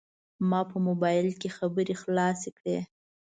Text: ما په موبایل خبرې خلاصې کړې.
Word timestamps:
ما 0.49 0.61
په 0.71 0.77
موبایل 0.87 1.27
خبرې 1.57 1.95
خلاصې 2.01 2.49
کړې. 2.57 2.79